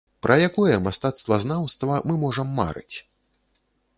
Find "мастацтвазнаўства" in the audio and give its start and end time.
0.85-1.99